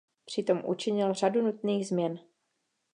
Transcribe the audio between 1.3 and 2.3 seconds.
nutných změn.